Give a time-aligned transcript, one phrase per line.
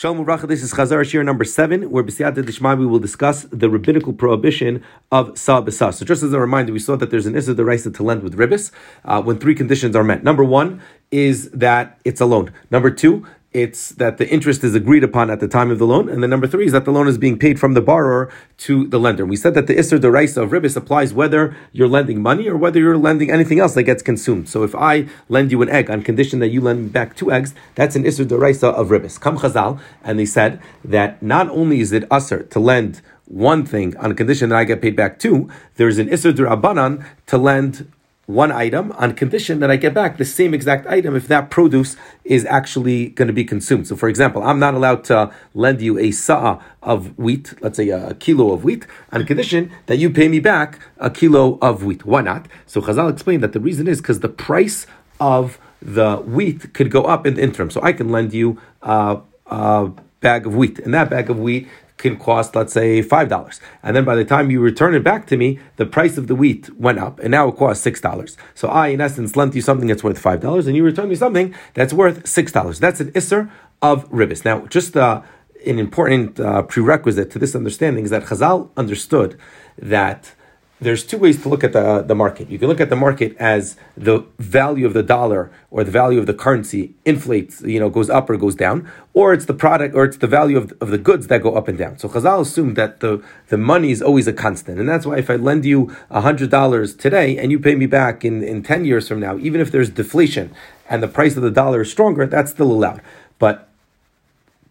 [0.00, 3.68] Shalom Uvracha, this is Chazar Shiur number seven, where B'siyata Dishmaya we will discuss the
[3.68, 5.92] rabbinical prohibition of Sa B'Sa.
[5.92, 8.34] So just as a reminder, we saw that there's an Issa Deraisa to lend with
[8.38, 8.70] ribbis
[9.04, 10.24] uh, when three conditions are met.
[10.24, 12.50] Number one is that it's a loan.
[12.70, 16.08] Number two, it's that the interest is agreed upon at the time of the loan,
[16.08, 18.86] and then number three is that the loan is being paid from the borrower to
[18.86, 19.26] the lender.
[19.26, 22.78] We said that the Isser Deraisa of Ribbis applies whether you're lending money or whether
[22.78, 24.48] you're lending anything else that gets consumed.
[24.48, 27.32] So if I lend you an egg on condition that you lend me back two
[27.32, 29.18] eggs, that's an Isser Deraisa of Ribbis.
[29.18, 33.96] Come Chazal, and they said that not only is it Usser to lend one thing
[33.96, 37.90] on a condition that I get paid back two, there's an Isser Derabanan to lend
[38.34, 41.96] one item on condition that I get back the same exact item if that produce
[42.24, 43.88] is actually going to be consumed.
[43.88, 47.88] So, for example, I'm not allowed to lend you a sa'a of wheat, let's say
[47.88, 52.04] a, kilo of wheat, on condition that you pay me back a kilo of wheat.
[52.04, 52.46] Why not?
[52.66, 54.86] So, Chazal explained that the reason is because the price
[55.18, 57.70] of the wheat could go up in the interim.
[57.70, 61.68] So, I can lend you a, a bag of wheat, and that bag of wheat
[62.00, 65.26] can cost, let's say, five dollars, and then by the time you return it back
[65.26, 68.36] to me, the price of the wheat went up, and now it costs six dollars.
[68.54, 71.14] So I, in essence, lent you something that's worth five dollars, and you return me
[71.14, 72.80] something that's worth six dollars.
[72.80, 73.50] That's an isser
[73.82, 74.44] of ribbis.
[74.44, 75.22] Now, just uh,
[75.66, 79.38] an important uh, prerequisite to this understanding is that Chazal understood
[79.78, 80.34] that
[80.80, 82.48] there's two ways to look at the, uh, the market.
[82.48, 86.18] You can look at the market as the value of the dollar or the value
[86.18, 89.94] of the currency inflates, you know, goes up or goes down, or it's the product
[89.94, 91.98] or it's the value of, of the goods that go up and down.
[91.98, 94.78] So Chazal assumed that the, the money is always a constant.
[94.78, 98.42] And that's why if I lend you $100 today and you pay me back in,
[98.42, 100.50] in 10 years from now, even if there's deflation
[100.88, 103.02] and the price of the dollar is stronger, that's still allowed.
[103.38, 103.69] But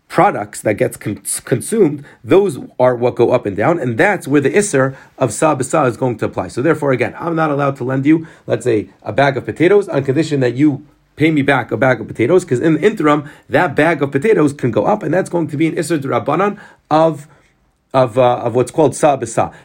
[0.10, 4.42] products that gets con- consumed, those are what go up and down, and that's where
[4.42, 6.50] the isser of sa is going to apply.
[6.50, 9.88] So therefore, again, I'm not allowed to lend you, let's say, a bag of potatoes
[9.88, 10.86] on condition that you
[11.16, 14.52] pay me back a bag of potatoes, because in the interim, that bag of potatoes
[14.52, 17.28] can go up, and that's going to be an isser drabanan of
[17.94, 19.16] of, uh, of what's called sa.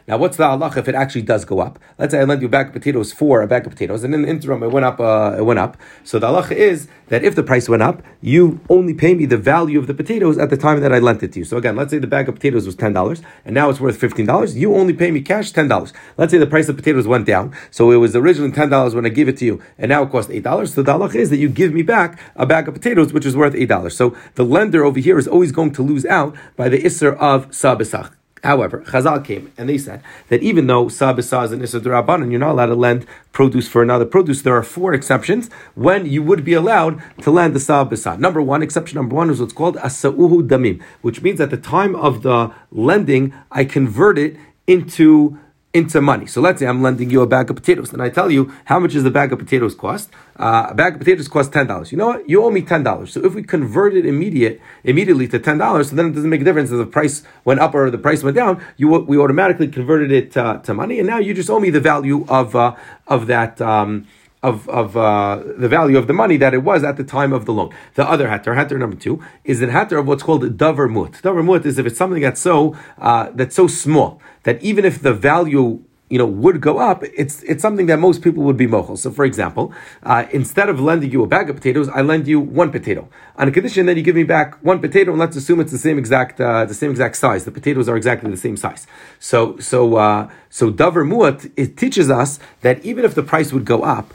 [0.07, 1.77] Now, what's the halacha if it actually does go up?
[1.99, 4.13] Let's say I lend you a bag of potatoes for a bag of potatoes, and
[4.13, 4.99] in the interim it went up.
[4.99, 5.77] Uh, it went up.
[6.03, 9.37] So the halacha is that if the price went up, you only pay me the
[9.37, 11.45] value of the potatoes at the time that I lent it to you.
[11.45, 13.97] So again, let's say the bag of potatoes was ten dollars, and now it's worth
[13.97, 14.57] fifteen dollars.
[14.57, 15.93] You only pay me cash ten dollars.
[16.17, 19.05] Let's say the price of potatoes went down, so it was originally ten dollars when
[19.05, 20.73] I gave it to you, and now it costs eight dollars.
[20.73, 23.37] So the halacha is that you give me back a bag of potatoes, which is
[23.37, 23.95] worth eight dollars.
[23.95, 27.53] So the lender over here is always going to lose out by the isser of
[27.53, 28.11] sa b'sach.
[28.43, 32.39] However, Chazal came and they said that even though Sabisa is an Issa and you're
[32.39, 36.43] not allowed to lend produce for another produce, there are four exceptions when you would
[36.43, 38.19] be allowed to lend the Sabisa.
[38.19, 41.95] Number one, exception number one is what's called Asa'uhu Damim, which means at the time
[41.95, 45.39] of the lending, I convert it into
[45.75, 46.25] into money.
[46.25, 48.79] So let's say I'm lending you a bag of potatoes, and I tell you how
[48.79, 50.09] much does the bag of potatoes cost?
[50.37, 51.91] Uh, a bag of potatoes costs ten dollars.
[51.91, 52.29] You know what?
[52.29, 53.11] You owe me ten dollars.
[53.11, 56.41] So if we convert it immediate immediately to ten dollars, so then it doesn't make
[56.41, 58.63] a difference if the price went up or the price went down.
[58.77, 61.81] You we automatically converted it uh, to money, and now you just owe me the
[61.81, 62.75] value of uh,
[63.07, 63.59] of that.
[63.61, 64.07] Um,
[64.43, 67.45] of, of uh, the value of the money that it was at the time of
[67.45, 67.73] the loan.
[67.95, 71.13] The other hatter, hatter number two, is the hatter of what's called davar mut.
[71.23, 75.01] Davar mut is if it's something that's so uh, that's so small that even if
[75.01, 78.67] the value you know, would go up, it's it's something that most people would be
[78.67, 78.95] mochel.
[78.95, 79.73] So, for example,
[80.03, 83.47] uh, instead of lending you a bag of potatoes, I lend you one potato on
[83.47, 85.97] a condition that you give me back one potato, and let's assume it's the same
[85.97, 87.45] exact uh, the same exact size.
[87.45, 88.85] The potatoes are exactly the same size.
[89.19, 93.65] So, so uh, so davar muat it teaches us that even if the price would
[93.65, 94.13] go up,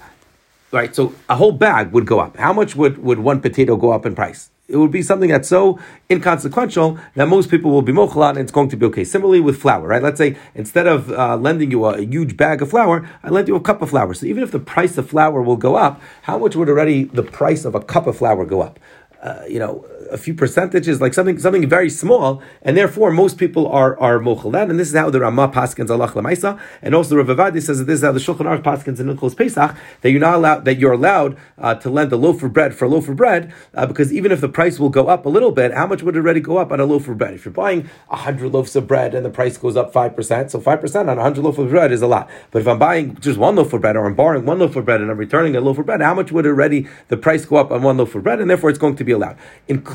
[0.72, 0.94] right?
[0.94, 2.36] So a whole bag would go up.
[2.36, 4.50] How much would, would one potato go up in price?
[4.68, 8.52] It would be something that's so inconsequential that most people will be mochalat and it's
[8.52, 9.02] going to be okay.
[9.02, 10.02] Similarly with flour, right?
[10.02, 13.48] Let's say instead of uh, lending you a, a, huge bag of flour, I lend
[13.48, 14.14] you a cup of flour.
[14.14, 17.24] So even if the price of flour will go up, how much would already the
[17.24, 18.78] price of a cup of flour go up?
[19.20, 23.66] Uh, you know, a few percentages, like something something very small, and therefore most people
[23.68, 24.70] are are mochel that.
[24.70, 27.84] And this is how the Ramah paskins alach lemaisa, and also the Rav says that
[27.84, 30.78] this is how the Shulchan Aruch paskins in Hilchos Pesach that you're not allowed that
[30.78, 33.86] you're allowed uh, to lend a loaf of bread for a loaf of bread uh,
[33.86, 36.18] because even if the price will go up a little bit, how much would it
[36.18, 37.34] already go up on a loaf of bread?
[37.34, 40.60] If you're buying hundred loaves of bread and the price goes up five percent, so
[40.60, 42.28] five percent on hundred loaf of bread is a lot.
[42.50, 44.84] But if I'm buying just one loaf of bread or I'm borrowing one loaf of
[44.84, 47.44] bread and I'm returning a loaf of bread, how much would it already the price
[47.44, 48.40] go up on one loaf of bread?
[48.40, 49.36] And therefore it's going to be allowed.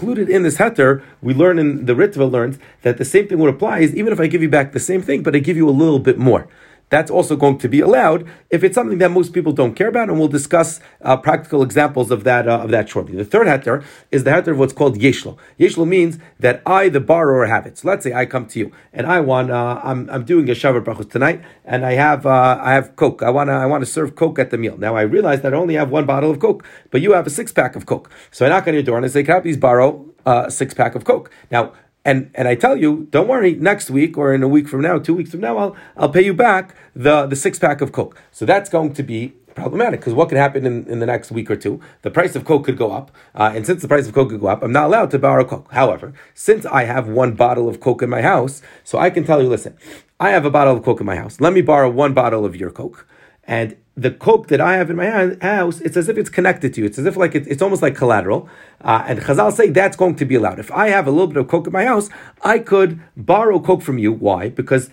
[0.06, 3.50] Included in this heter we learn in the Ritva learns that the same thing would
[3.50, 5.68] apply is even if I give you back the same thing, but I give you
[5.68, 6.48] a little bit more.
[6.90, 10.10] That's also going to be allowed if it's something that most people don't care about,
[10.10, 13.16] and we'll discuss uh, practical examples of that uh, of that shortly.
[13.16, 15.38] The third heter is the heter of what's called yeshlo.
[15.60, 17.80] Yeshlo means that I, the borrower, have it.
[17.80, 20.54] So let's say I come to you and I want uh, I'm, I'm doing a
[20.54, 23.24] sheva brachos tonight, and I have uh, I have coke.
[23.24, 24.78] I want to I want to serve coke at the meal.
[24.78, 27.32] Now I realize that I only have one bottle of coke, but you have a
[27.32, 28.12] six pack of coke.
[28.32, 30.52] So I knock on your door and I say, "Can I please borrow uh, a
[30.52, 31.74] six pack of coke?" Now
[32.06, 35.00] and and I tell you, don't worry, next week or in a week from now,
[35.00, 38.16] two weeks from now, I'll I'll pay you back the the six pack of Coke.
[38.32, 41.50] So that's going to be problematic because what could happen in, in the next week
[41.50, 41.82] or two?
[42.04, 44.42] The price of Coke could go up, uh, and since the price of Coke could
[44.42, 45.72] go up, I'm not allowed to borrow Coke.
[45.72, 49.42] However, since I have one bottle of Coke in my house, so I can tell
[49.42, 49.76] you, listen,
[50.20, 51.42] I have a bottle of Coke in my house.
[51.42, 53.08] Let me borrow one bottle of your Coke,
[53.46, 56.82] and the coke that I have in my house, it's as if it's connected to
[56.82, 56.88] you.
[56.88, 58.50] It's as if like it, it's almost like collateral.
[58.82, 60.60] Uh, and Chazal say that's going to be allowed.
[60.60, 62.10] If I have a little bit of coke in my house,
[62.44, 64.12] I could borrow coke from you.
[64.12, 64.50] Why?
[64.50, 64.90] Because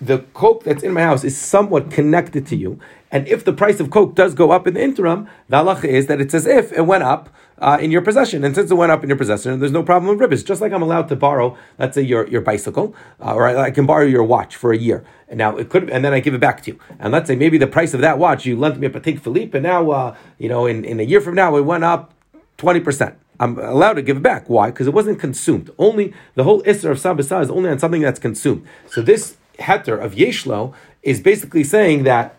[0.00, 2.78] the coke that's in my house is somewhat connected to you.
[3.14, 6.08] And if the price of coke does go up in the interim, the halacha is
[6.08, 7.28] that it's as if it went up
[7.58, 8.42] uh, in your possession.
[8.42, 10.44] And since it went up in your possession, there's no problem with ribbis.
[10.44, 13.70] Just like I'm allowed to borrow, let's say your, your bicycle, uh, or I, I,
[13.70, 15.04] can borrow your watch for a year.
[15.28, 16.80] And now it could, and then I give it back to you.
[16.98, 19.56] And let's say maybe the price of that watch you lent me a Patek Philippe,
[19.56, 22.12] and now uh, you know in, in a year from now it went up
[22.56, 23.14] twenty percent.
[23.38, 24.50] I'm allowed to give it back.
[24.50, 24.70] Why?
[24.70, 25.70] Because it wasn't consumed.
[25.78, 28.66] Only the whole isser of sabasa is only on something that's consumed.
[28.88, 32.36] So this heter of yeshlo is basically saying that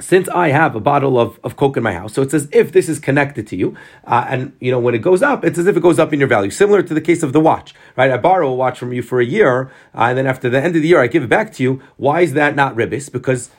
[0.00, 2.72] since I have a bottle of, of Coke in my house, so it's as if
[2.72, 5.66] this is connected to you, uh, and you know when it goes up, it's as
[5.66, 6.50] if it goes up in your value.
[6.50, 8.10] Similar to the case of the watch, right?
[8.10, 10.76] I borrow a watch from you for a year, uh, and then after the end
[10.76, 11.82] of the year, I give it back to you.
[11.96, 13.10] Why is that not ribis?
[13.10, 13.50] Because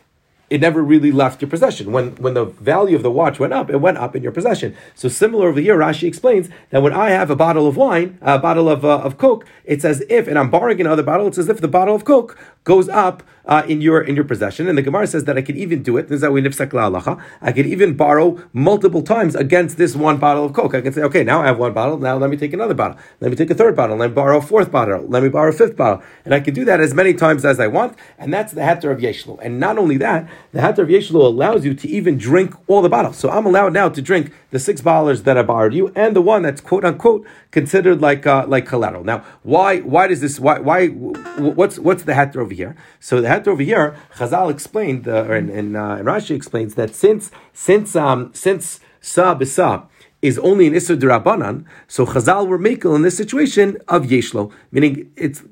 [0.49, 1.91] it never really left your possession.
[1.91, 4.75] When when the value of the watch went up, it went up in your possession.
[4.95, 8.39] So similar over here, Rashi explains that when I have a bottle of wine, a
[8.39, 11.49] bottle of, uh, of Coke, it's as if, and I'm borrowing another bottle, it's as
[11.49, 14.69] if the bottle of Coke goes up uh, in your in your possession.
[14.69, 16.07] And the Gemara says that I can even do it.
[16.07, 16.39] This is how we.
[17.41, 20.75] I can even borrow multiple times against this one bottle of Coke.
[20.75, 21.97] I can say, okay, now I have one bottle.
[21.97, 22.97] Now let me take another bottle.
[23.19, 23.97] Let me take a third bottle.
[23.97, 25.05] Let me borrow a fourth bottle.
[25.07, 26.03] Let me borrow a fifth bottle.
[26.25, 27.97] And I can do that as many times as I want.
[28.19, 29.39] And that's the heter of Yeshlo.
[29.41, 32.89] And not only that, the heter of Yeshlo allows you to even drink all the
[32.89, 33.17] bottles.
[33.17, 36.21] So I'm allowed now to drink the six bottles that I borrowed you and the
[36.21, 39.03] one that's quote unquote considered like uh, like collateral.
[39.03, 42.75] Now, why why does this why why what's what's the heter over here?
[42.99, 47.95] So the over here, Chazal explained, uh, and, uh, and Rashi explains that since since
[47.95, 49.87] um, since sa b'sa
[50.21, 55.11] is only an Isser Durabanan, so Chazal were makel in this situation of Yeshlo, meaning
[55.15, 55.43] it's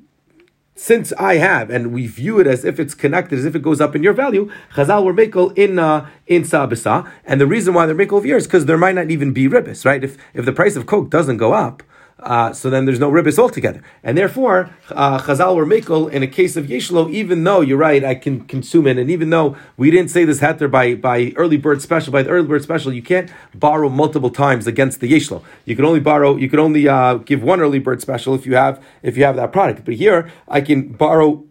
[0.74, 3.80] since I have, and we view it as if it's connected, as if it goes
[3.80, 7.86] up in your value, Chazal were makel in uh, in Sabisa, and the reason why
[7.86, 10.04] they're over here is because there might not even be ribbis, right?
[10.04, 11.82] If if the price of coke doesn't go up,
[12.20, 13.82] uh, so then there's no ribbis altogether.
[14.02, 18.04] And therefore, uh, Chazal were makel in a case of Yeshlo, even though you're right,
[18.04, 21.56] I can consume it, and even though we didn't say this heter by, by early
[21.56, 25.42] bird special, by the early bird special, you can't borrow multiple times against the Yeshlo.
[25.64, 28.56] You can only borrow, you can only uh, give one early bird special if you
[28.56, 29.84] have if you have that product.
[29.84, 31.44] But here, I can borrow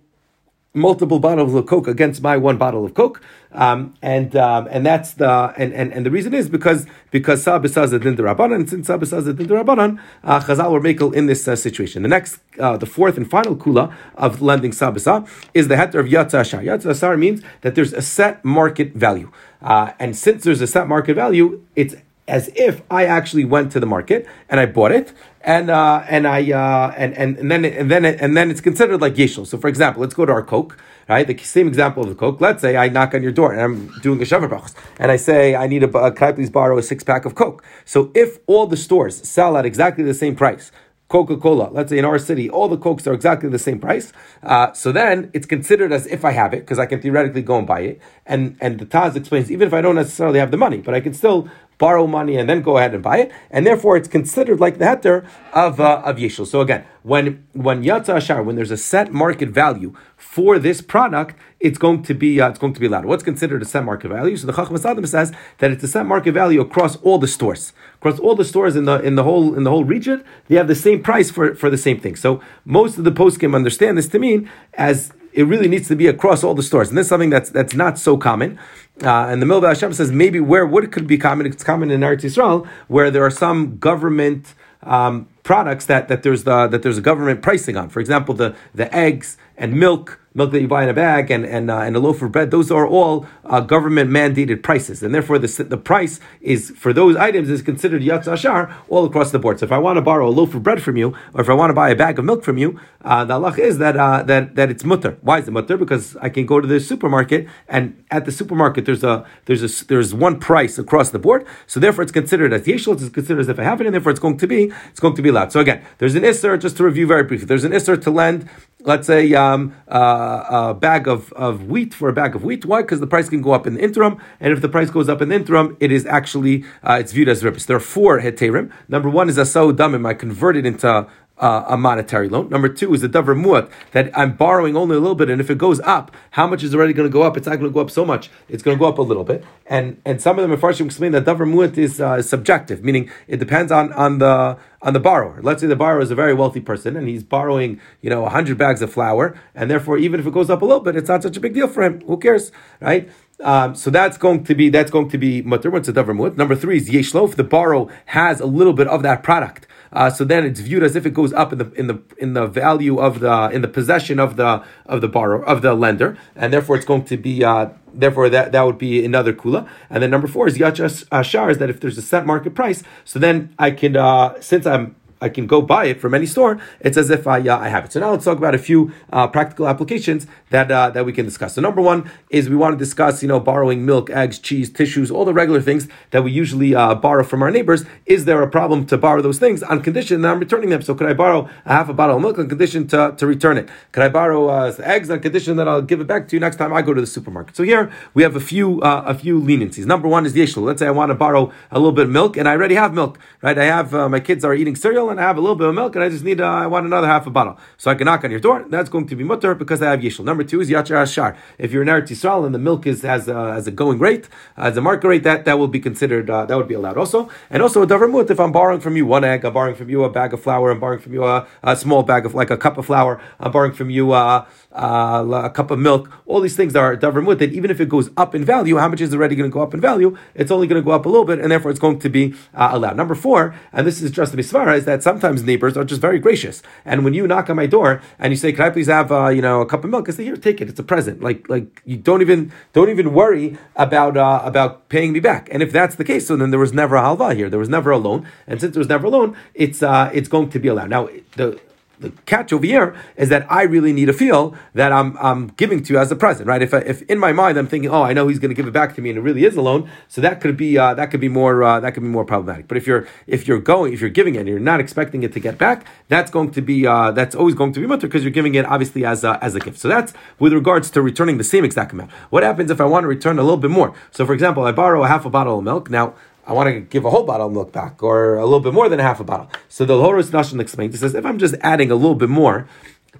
[0.77, 3.21] multiple bottles of Coke against my one bottle of Coke.
[3.51, 7.89] Um, and um, and that's the and, and, and the reason is because because Sabisaz
[8.01, 12.03] din Rabbanan, and since Sabisaz din Rabbanan, uh, Chazal were makel in this uh, situation.
[12.03, 16.07] The next, uh, the fourth and final kula of lending Sabisa is the heter of
[16.07, 16.61] Yatza Ashar.
[16.61, 19.31] Yatza Ashar means that there's a set market value,
[19.61, 21.95] uh, and since there's a set market value, it's
[22.27, 26.27] as if I actually went to the market and I bought it, and uh, and
[26.27, 29.47] I uh, and, and and then and then and then it's considered like yeshel.
[29.47, 30.77] So, for example, let's go to our coke,
[31.07, 31.25] right?
[31.25, 32.41] The same example of the coke.
[32.41, 35.55] Let's say I knock on your door and I'm doing a brachos, and I say
[35.55, 37.63] I need a, can I please borrow a six pack of coke?
[37.85, 40.71] So, if all the stores sell at exactly the same price,
[41.07, 44.11] Coca Cola, let's say in our city, all the Cokes are exactly the same price.
[44.43, 47.57] Uh, so then it's considered as if I have it, because I can theoretically go
[47.57, 48.01] and buy it.
[48.25, 50.99] And, and the Taz explains, even if I don't necessarily have the money, but I
[50.99, 54.59] can still borrow money and then go ahead and buy it, and therefore it's considered
[54.59, 56.47] like the heter of uh, of yeshul.
[56.47, 61.35] So again, when when yatza ashar, when there's a set market value for this product,
[61.59, 63.05] it's going to be uh, it's going to be allowed.
[63.05, 64.35] What's considered a set market value?
[64.37, 67.73] So the Chochmas Adam says that it's a set market value across all the stores,
[67.95, 70.23] across all the stores in the in the whole in the whole region.
[70.47, 72.15] They have the same price for for the same thing.
[72.15, 76.07] So most of the poskim understand this to mean as it really needs to be
[76.07, 76.89] across all the stores.
[76.89, 78.57] And this is something that's that's not so common.
[79.03, 81.45] Uh, and the Milva Hashem says maybe where it could be common?
[81.45, 86.43] It's common in Eretz Yisrael where there are some government um, products that, that there's
[86.43, 87.89] the that there's a government pricing on.
[87.89, 91.43] For example, the the eggs and milk milk that you buy in a bag and
[91.45, 95.13] and, uh, and a loaf of bread, those are all uh, government mandated prices, and
[95.15, 99.39] therefore the the price is for those items is considered yatz ashar all across the
[99.39, 99.59] board.
[99.59, 101.53] So if I want to borrow a loaf of bread from you, or if I
[101.53, 104.21] want to buy a bag of milk from you, uh, the halach is that uh,
[104.23, 105.17] that that it's mutter.
[105.21, 105.77] Why is it mutter?
[105.77, 109.85] Because I can go to the supermarket and at the supermarket there's a there's a
[109.85, 111.47] there's one price across the board.
[111.65, 112.93] So therefore it's considered as yeshul.
[112.93, 115.15] It's considered as if I have it, and therefore it's going to be it's going
[115.15, 116.59] to be So again, there's an isser.
[116.59, 118.49] Just to review very briefly, there's an isser to lend
[118.87, 122.65] let's say um, uh, a bag of, of wheat for a bag of wheat.
[122.65, 122.81] Why?
[122.81, 125.21] Because the price can go up in the interim, and if the price goes up
[125.21, 127.65] in the interim, it is actually uh, it's viewed as ribbis.
[127.65, 128.71] There are four heterim.
[128.87, 130.07] Number one is a damim.
[130.07, 131.07] I convert it into
[131.39, 132.49] uh, a monetary loan.
[132.49, 135.49] Number two is the davar muat that I'm borrowing only a little bit, and if
[135.49, 137.37] it goes up, how much is already going to go up?
[137.37, 138.29] It's not going to go up so much.
[138.49, 139.43] It's going to go up a little bit.
[139.65, 143.37] And and some of them Farshim explain that davar muat is uh, subjective, meaning it
[143.37, 145.39] depends on on the on the borrower.
[145.41, 148.57] Let's say the borrower is a very wealthy person and he's borrowing, you know, hundred
[148.57, 151.23] bags of flour, and therefore even if it goes up a little bit, it's not
[151.23, 152.01] such a big deal for him.
[152.01, 152.51] Who cares,
[152.81, 153.09] right?
[153.43, 155.69] Um, so that's going to be that's going to be mutter.
[155.69, 156.37] What's a davar muat?
[156.37, 157.29] Number three is yeshlo.
[157.29, 160.83] If the borrower has a little bit of that product uh, so then it's viewed
[160.83, 163.61] as if it goes up in the in the in the value of the in
[163.61, 167.17] the possession of the of the borrower of the lender, and therefore it's going to
[167.17, 167.43] be.
[167.43, 169.67] Uh, therefore, that, that would be another kula.
[169.89, 172.83] And then number four is yachas ashar, is that if there's a set market price,
[173.03, 176.59] so then I can, uh, since I'm I can go buy it from any store.
[176.79, 177.93] It's as if I, uh, I have it.
[177.93, 181.25] So now let's talk about a few uh, practical applications that uh, that we can
[181.25, 181.55] discuss.
[181.55, 185.09] So number one is we want to discuss, you know, borrowing milk, eggs, cheese, tissues,
[185.09, 187.85] all the regular things that we usually uh, borrow from our neighbors.
[188.05, 190.81] Is there a problem to borrow those things on condition that I'm returning them?
[190.81, 193.57] So could I borrow a half a bottle of milk on condition to, to return
[193.57, 193.69] it?
[193.91, 196.57] Could I borrow uh, eggs on condition that I'll give it back to you next
[196.57, 197.55] time I go to the supermarket?
[197.55, 199.85] So here we have a few uh, a few leniencies.
[199.85, 200.61] Number one is the issue.
[200.61, 202.93] Let's say I want to borrow a little bit of milk and I already have
[202.93, 203.57] milk, right?
[203.57, 205.95] I have my kids are eating cereal and I have a little bit of milk
[205.95, 207.57] and I just need, uh, I want another half a bottle.
[207.77, 208.65] So I can knock on your door.
[208.69, 210.23] That's going to be mutter because I have yishul.
[210.23, 211.37] Number two is yachar ashar.
[211.57, 214.29] If you're in Eretz Yisrael and the milk is as a, has a going rate,
[214.55, 217.29] as a market rate, that, that will be considered, uh, that would be allowed also.
[217.49, 219.89] And also a davar mut, if I'm borrowing from you one egg, I'm borrowing from
[219.89, 222.49] you a bag of flour, I'm borrowing from you a, a small bag of, like
[222.49, 226.11] a cup of flour, I'm borrowing from you uh, uh, a cup of milk.
[226.25, 228.87] All these things are davar mut, that even if it goes up in value, how
[228.87, 230.17] much is already going to go up in value?
[230.35, 232.35] It's only going to go up a little bit, and therefore it's going to be
[232.53, 232.97] uh, allowed.
[232.97, 236.19] Number four, and this is just the misvara, is that sometimes neighbors are just very
[236.19, 236.61] gracious.
[236.85, 239.29] And when you knock on my door and you say, "Can I please have uh,
[239.29, 240.69] you know a cup of milk?" I say, "Here, take it.
[240.69, 245.13] It's a present." Like like you don't even don't even worry about uh, about paying
[245.13, 245.49] me back.
[245.51, 247.49] And if that's the case, so then there was never a halva here.
[247.49, 250.29] There was never a loan, and since there was never a loan, it's uh, it's
[250.29, 250.89] going to be allowed.
[250.89, 251.59] Now the
[251.99, 255.81] the catch over here is that I really need to feel that I'm, I'm giving
[255.83, 256.61] to you as a present, right?
[256.61, 258.67] If, I, if in my mind I'm thinking, oh, I know he's going to give
[258.67, 260.93] it back to me, and it really is a loan, so that could be uh,
[260.93, 262.67] that could be more uh, that could be more problematic.
[262.67, 265.33] But if you're if you're going if you're giving it and you're not expecting it
[265.33, 268.23] to get back, that's going to be uh, that's always going to be mutter because
[268.23, 269.79] you're giving it obviously as a, as a gift.
[269.79, 272.11] So that's with regards to returning the same exact amount.
[272.29, 273.93] What happens if I want to return a little bit more?
[274.11, 276.15] So for example, I borrow a half a bottle of milk now.
[276.47, 278.87] I want to give a whole bottle of milk back, or a little bit more
[278.87, 279.51] than half a bottle.
[279.67, 282.69] So the Horus Nashon explains, he says, if I'm just adding a little bit more,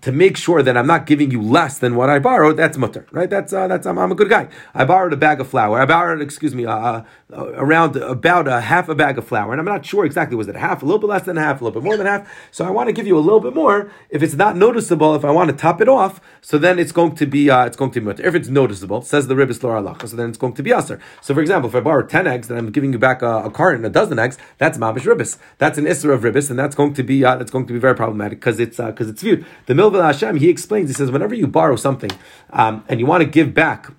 [0.02, 3.06] to make sure that I'm not giving you less than what I borrowed, that's mutter,
[3.12, 3.30] right?
[3.30, 4.50] That's uh, that's I'm, I'm, a good guy.
[4.74, 5.80] I borrowed a bag of flour.
[5.80, 7.02] I borrowed, excuse me, uh,
[7.34, 10.48] uh, around about a half a bag of flour, and I'm not sure exactly was
[10.48, 12.30] it half, a little bit less than half, a little bit more than half.
[12.52, 13.92] So I want to give you a little bit more.
[14.10, 17.16] If it's not noticeable, if I want to top it off, so then it's going
[17.16, 18.26] to be uh, it's going to be mutter.
[18.26, 19.78] If it's noticeable, says the ribbis lor
[20.08, 21.00] so then it's going to be aser.
[21.22, 23.52] So for example, if I borrow ten eggs, then I'm giving you back a, a
[23.52, 24.38] carton, a dozen eggs.
[24.58, 25.38] That's mabish ribbis.
[25.58, 27.80] That's an isra of ribbis, and that's going to be uh, that's going to be
[27.80, 29.46] very problematic because it's because uh, it's viewed.
[29.66, 32.12] The Hashem he explains, he says, whenever you borrow something
[32.52, 33.92] um, and you want to give back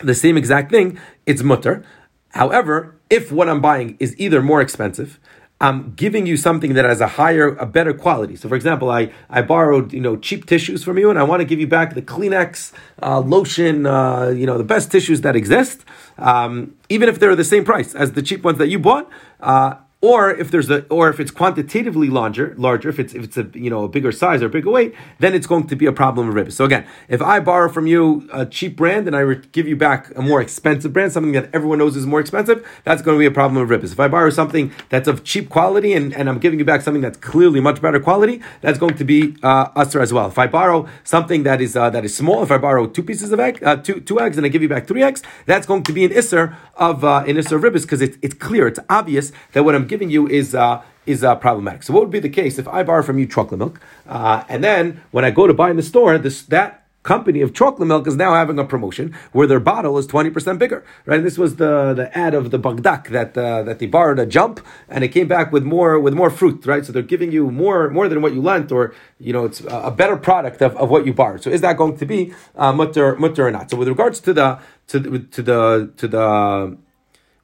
[0.00, 1.84] the same exact thing, it's mutter.
[2.30, 5.18] However, if what I'm buying is either more expensive,
[5.62, 8.34] I'm giving you something that has a higher, a better quality.
[8.34, 11.40] So, for example, I, I borrowed you know cheap tissues from you, and I want
[11.40, 15.36] to give you back the Kleenex uh, lotion, uh, you know the best tissues that
[15.36, 15.84] exist,
[16.16, 19.10] um, even if they're the same price as the cheap ones that you bought.
[19.38, 23.36] Uh, or if there's a, or if it's quantitatively larger, larger, if it's if it's
[23.36, 25.92] a you know a bigger size or bigger weight, then it's going to be a
[25.92, 26.52] problem of ribbis.
[26.52, 29.76] So again, if I borrow from you a cheap brand and I re- give you
[29.76, 33.18] back a more expensive brand, something that everyone knows is more expensive, that's going to
[33.18, 33.92] be a problem of ribbis.
[33.92, 37.02] If I borrow something that's of cheap quality and, and I'm giving you back something
[37.02, 40.28] that's clearly much better quality, that's going to be uh, usher as well.
[40.28, 43.32] If I borrow something that is uh, that is small, if I borrow two pieces
[43.32, 45.82] of egg, uh, two two eggs, and I give you back three eggs, that's going
[45.82, 48.80] to be an isser of uh, an isser of ribbis because it's it's clear, it's
[48.88, 51.82] obvious that what I'm giving you is uh, is uh, problematic.
[51.82, 54.64] So what would be the case if I borrow from you chocolate milk, uh, and
[54.64, 58.06] then when I go to buy in the store, this that company of chocolate milk
[58.06, 61.22] is now having a promotion where their bottle is 20% bigger, right?
[61.22, 64.60] This was the, the ad of the Bagdak that uh, that they borrowed a jump
[64.88, 66.84] and it came back with more with more fruit, right?
[66.84, 69.90] So they're giving you more more than what you lent or, you know, it's a
[69.90, 71.42] better product of, of what you borrowed.
[71.42, 73.70] So is that going to be uh, mutter, mutter or not?
[73.70, 76.76] So with regards to the, to the, to the, to the,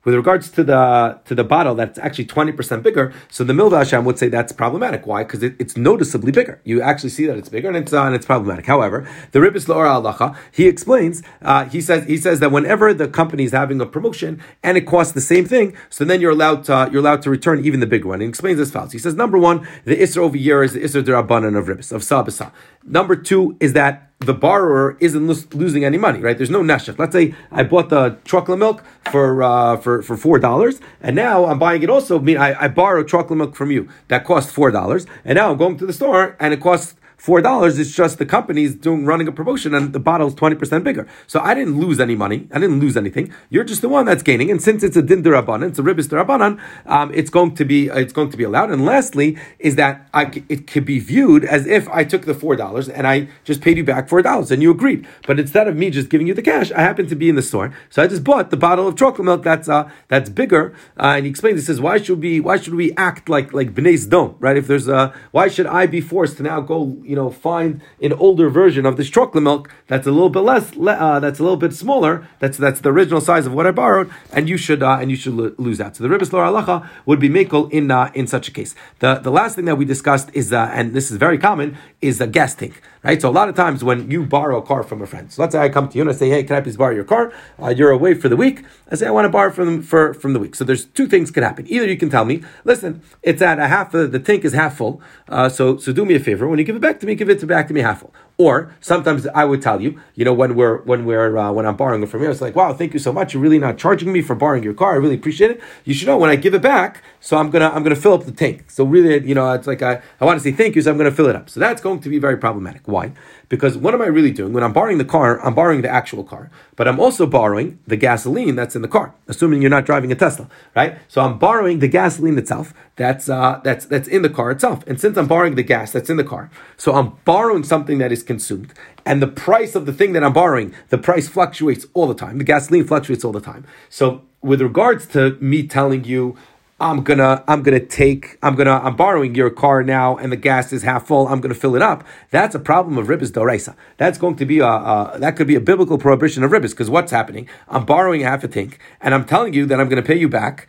[0.06, 4.04] with regards to the to the bottle that's actually 20% bigger, so the Milva Hashem
[4.04, 5.04] would say that's problematic.
[5.04, 5.24] Why?
[5.24, 6.60] Because it, it's noticeably bigger.
[6.62, 8.66] You actually see that it's bigger and it's, uh, and it's problematic.
[8.66, 13.08] However, the Ribbis Laura Alacha, he explains, uh, he says he says that whenever the
[13.08, 16.62] company is having a promotion and it costs the same thing, so then you're allowed
[16.64, 18.20] to, you're allowed to return even the bigger one.
[18.20, 18.92] He explains this fast.
[18.92, 22.02] He says, number one, the Isra over here is the Isra Derabanan of Ribbis, of
[22.02, 22.52] Sabasa.
[22.84, 26.36] Number two is that the borrower isn't lo- losing any money, right?
[26.36, 26.98] There's no neshech.
[26.98, 31.44] Let's say I bought the chocolate milk for uh, for for four dollars, and now
[31.46, 32.18] I'm buying it also.
[32.18, 35.50] I mean, I, I borrowed chocolate milk from you that cost four dollars, and now
[35.50, 37.78] I'm going to the store and it costs four dollars.
[37.78, 41.08] It's just the company's doing running a promotion and the bottle's twenty percent bigger.
[41.26, 42.48] So I didn't lose any money.
[42.52, 43.32] I didn't lose anything.
[43.50, 44.50] You're just the one that's gaining.
[44.50, 47.88] And since it's a din derabanan, it's a ribis derabanan, um, it's going to be
[47.88, 48.70] it's going to be allowed.
[48.70, 52.56] And lastly, is that I, it could be viewed as if I took the four
[52.56, 55.06] dollars and I just paid you back four dollars and you agreed.
[55.26, 57.42] But instead of me just giving you the cash, I happened to be in the
[57.42, 60.74] store, so I just bought the bottle of chocolate milk that's uh, that's bigger.
[60.98, 63.74] Uh, and he explains, he says, why should we why should we act like like
[63.74, 64.56] bnei dom, right?
[64.56, 68.12] If there's a why should I be forced to now go you know find an
[68.14, 71.56] older version of this chocolate milk that's a little bit less, uh, that's a little
[71.56, 72.26] bit smaller.
[72.40, 75.16] That's that's the original size of what I borrowed, and you should uh, and you
[75.16, 75.96] should lo- lose that.
[75.96, 78.74] So the ribbis lor alacha would be makel in uh, in such a case.
[78.98, 82.20] The the last thing that we discussed is, uh, and this is very common, is
[82.20, 82.82] a gas tank.
[83.06, 83.22] Right.
[83.22, 85.52] So a lot of times when you borrow a car from a friend, so let's
[85.52, 87.32] say I come to you and I say, hey, can I please borrow your car?
[87.62, 88.64] Uh, you're away for the week.
[88.90, 90.56] I say I want to borrow from for from the week.
[90.56, 91.66] So there's two things can happen.
[91.68, 93.92] Either you can tell me, listen, it's at a half.
[93.92, 95.00] the tank is half full.
[95.28, 96.48] Uh, so so do me a favor.
[96.48, 98.14] When you give it back to me, give it to back to me half full.
[98.38, 101.76] Or sometimes I would tell you, you know, when we're when we're uh, when I'm
[101.76, 103.32] borrowing from you, it's like, wow, thank you so much.
[103.32, 104.92] You're really not charging me for borrowing your car.
[104.92, 105.62] I really appreciate it.
[105.84, 108.24] You should know when I give it back, so I'm gonna I'm gonna fill up
[108.24, 108.70] the tank.
[108.70, 110.98] So really, you know, it's like I, I want to say thank you, so I'm
[110.98, 111.48] gonna fill it up.
[111.48, 112.82] So that's going to be very problematic.
[112.84, 113.12] Why?
[113.48, 114.52] Because what am I really doing?
[114.52, 117.96] When I'm borrowing the car, I'm borrowing the actual car, but I'm also borrowing the
[117.96, 120.98] gasoline that's in the car, assuming you're not driving a Tesla, right?
[121.08, 124.82] So I'm borrowing the gasoline itself that's uh, that's that's in the car itself.
[124.86, 128.10] And since I'm borrowing the gas that's in the car, so I'm borrowing something that
[128.10, 132.06] is consumed, and the price of the thing that I'm borrowing, the price fluctuates all
[132.06, 132.38] the time.
[132.38, 133.64] The gasoline fluctuates all the time.
[133.88, 136.36] So with regards to me telling you
[136.78, 140.74] I'm gonna I'm gonna take I'm gonna I'm borrowing your car now and the gas
[140.74, 141.26] is half full.
[141.26, 142.04] I'm gonna fill it up.
[142.30, 143.74] That's a problem of ribbis doraisa.
[143.96, 146.90] That's going to be a, a that could be a biblical prohibition of ribbis because
[146.90, 147.48] what's happening?
[147.68, 150.68] I'm borrowing half a tank and I'm telling you that I'm gonna pay you back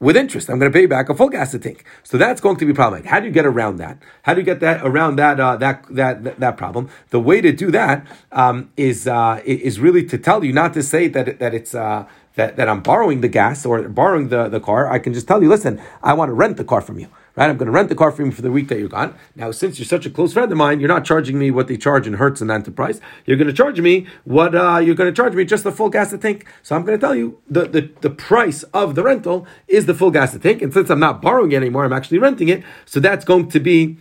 [0.00, 0.48] with interest.
[0.48, 1.84] I'm going to pay you back a full gas tank.
[2.02, 3.10] So that's going to be problematic.
[3.10, 3.98] How do you get around that?
[4.22, 6.88] How do you get that around that uh, that, that, that problem?
[7.10, 10.82] The way to do that um, is uh, is really to tell you not to
[10.82, 11.74] say that that it's.
[11.74, 15.26] Uh, that, that I'm borrowing the gas or borrowing the, the car, I can just
[15.26, 17.08] tell you, listen, I want to rent the car from you
[17.40, 17.50] right?
[17.50, 19.14] I'm going to rent the car for you for the week that you're gone.
[19.34, 21.78] Now, since you're such a close friend of mine, you're not charging me what they
[21.78, 23.00] charge in Hertz and Enterprise.
[23.24, 25.88] You're going to charge me what uh, you're going to charge me just the full
[25.88, 26.46] gas to tank.
[26.62, 29.94] So I'm going to tell you the, the, the price of the rental is the
[29.94, 30.60] full gas to tank.
[30.60, 32.62] And since I'm not borrowing it anymore, I'm actually renting it.
[32.84, 33.96] So that's going to be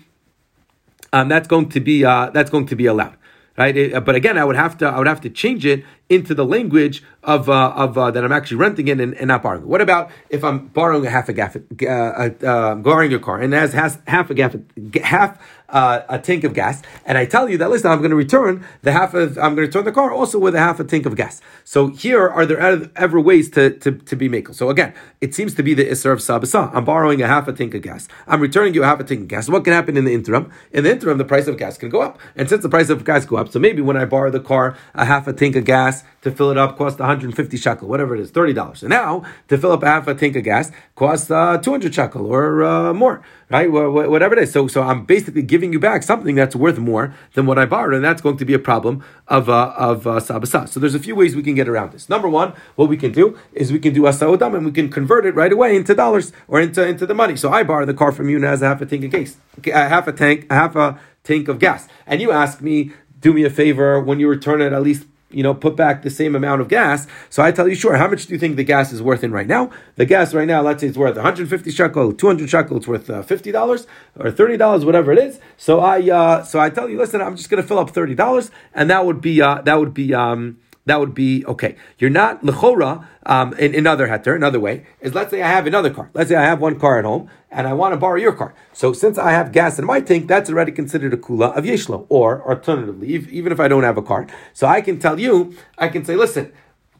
[1.11, 3.15] um, that's going to be uh, that's going to be allowed
[3.59, 3.75] right?
[3.75, 6.45] It, but again, I would have to I would have to change it into the
[6.45, 9.67] language of uh, of uh, that I'm actually renting it and, and, not borrowing.
[9.67, 13.53] What about if I'm borrowing a half a gaff, uh, uh, borrowing your car and
[13.53, 14.55] has, has half a gaff,
[15.03, 15.37] half
[15.71, 18.65] uh, a tank of gas, and I tell you that listen, I'm going to return
[18.81, 21.05] the half of I'm going to return the car also with a half a tank
[21.05, 21.41] of gas.
[21.63, 24.55] So here are there ever ways to to, to be makel?
[24.55, 26.73] So again, it seems to be the isser of sabasa.
[26.73, 28.07] I'm borrowing a half a tank of gas.
[28.27, 29.49] I'm returning you a half a tank of gas.
[29.49, 30.51] What can happen in the interim?
[30.71, 33.05] In the interim, the price of gas can go up, and since the price of
[33.05, 35.65] gas go up, so maybe when I borrow the car, a half a tank of
[35.65, 38.83] gas to fill it up costs 150 shekel, whatever it is, thirty dollars.
[38.83, 42.25] And now to fill up a half a tank of gas costs uh, 200 shekel
[42.25, 43.69] or uh, more right?
[43.71, 44.51] Whatever it is.
[44.51, 47.93] So, so I'm basically giving you back something that's worth more than what I borrowed,
[47.93, 50.67] and that's going to be a problem of uh, of uh, sabasa.
[50.69, 52.09] So there's a few ways we can get around this.
[52.09, 55.25] Number one, what we can do is we can do asaudam and we can convert
[55.25, 57.35] it right away into dollars or into into the money.
[57.35, 59.37] So I borrow the car from you and as a half a tank of gas,
[59.65, 63.49] half a tank, half a tank of gas, and you ask me, do me a
[63.49, 66.67] favor when you return it, at least you know, put back the same amount of
[66.67, 67.07] gas.
[67.29, 69.31] So I tell you, sure, how much do you think the gas is worth in
[69.31, 69.69] right now?
[69.95, 73.23] The gas right now, let's say it's worth 150 shekel, 200 shekel, it's worth uh,
[73.23, 73.87] $50
[74.17, 75.39] or $30, whatever it is.
[75.57, 78.49] So I, uh, so I tell you, listen, I'm just going to fill up $30
[78.73, 80.57] and that would be, uh, that would be, um,
[80.89, 81.75] that would be okay.
[81.97, 85.89] You're not lechora um, in another heter, another way is let's say I have another
[85.89, 86.09] car.
[86.13, 88.53] Let's say I have one car at home and I want to borrow your car.
[88.73, 92.05] So since I have gas in my tank, that's already considered a kula of yeshlo.
[92.09, 95.89] Or alternatively, even if I don't have a car, so I can tell you, I
[95.89, 96.51] can say, listen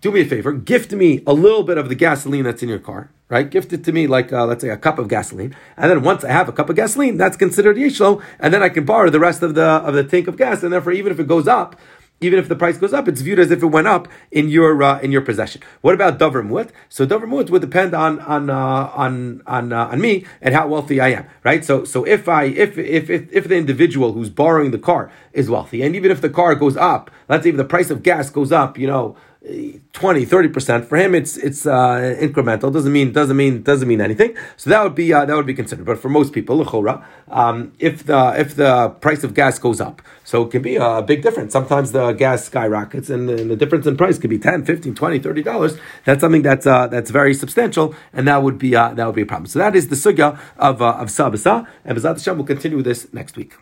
[0.02, 2.80] do me a favor, gift me a little bit of the gasoline that's in your
[2.80, 3.50] car, right?
[3.50, 5.56] Gift it to me like, uh, let's say, a cup of gasoline.
[5.76, 8.70] And then once I have a cup of gasoline, that's considered yeshlo, and then I
[8.70, 11.20] can borrow the rest of the, of the tank of gas, and therefore, even if
[11.20, 11.76] it goes up,
[12.22, 14.82] even if the price goes up, it's viewed as if it went up in your
[14.84, 15.62] uh, in your possession.
[15.82, 16.72] What about davar?
[16.90, 21.00] So davar would depend on on uh, on on uh, on me and how wealthy
[21.00, 21.64] I am, right?
[21.64, 25.50] So so if I if, if if if the individual who's borrowing the car is
[25.50, 28.30] wealthy, and even if the car goes up, let's say if the price of gas
[28.30, 29.16] goes up, you know.
[29.42, 32.74] 20 30% for him it's it's uh, incremental.
[32.74, 34.36] Doesn't mean doesn't mean doesn't mean anything.
[34.58, 35.86] So that would be uh, that would be considered.
[35.86, 36.60] But for most people
[37.30, 41.02] um, if the if the price of gas goes up so it can be a
[41.02, 41.54] big difference.
[41.54, 45.20] Sometimes the gas skyrockets and, and the difference in price could be 10 15 20
[45.20, 45.78] 30 dollars.
[46.04, 49.22] That's something that's uh, that's very substantial and that would be uh, that would be
[49.22, 49.48] a problem.
[49.48, 53.08] So that is the sugya of uh, of sabasa and Bezat Hashem will continue this
[53.14, 53.54] next week